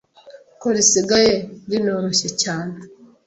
ko 0.59 0.67
risigaye 0.75 1.33
rinoroshye 1.69 2.29
cyane 2.41 2.73